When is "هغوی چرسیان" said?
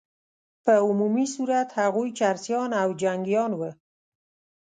1.79-2.71